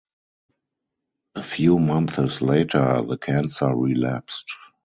[1.35, 4.51] A few months later the cancer relapsed.